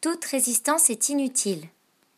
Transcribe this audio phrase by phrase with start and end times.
[0.00, 1.68] Toute résistance est inutile.